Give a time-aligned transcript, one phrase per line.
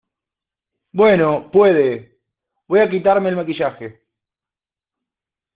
[0.93, 2.19] bueno, puede.
[2.67, 4.01] voy a quitarme el maquillaje.